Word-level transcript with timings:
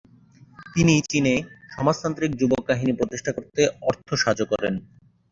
তিনিই 0.73 1.01
চীনে 1.09 1.33
"সমাজতান্ত্রিক 1.71 2.31
যুব 2.35 2.51
বাহিনী" 2.67 2.93
প্রতিষ্ঠা 2.93 3.31
করতে 3.31 3.61
অর্থসাহায্য 3.81 4.41
করেন। 4.51 4.73